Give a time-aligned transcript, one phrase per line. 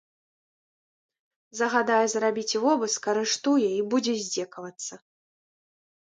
[1.59, 4.93] Загадае зрабіць вобыск, арыштуе і будзе здзекавацца.